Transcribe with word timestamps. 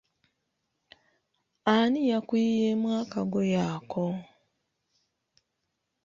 Ani 1.73 2.01
yakuyiyeemu 2.11 2.87
akagoye 3.01 3.57
ako? 3.75 4.05